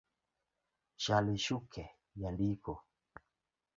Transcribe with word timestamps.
Shali 1.03 1.37
Shuke- 1.45 1.85
Jandiko 2.21 2.73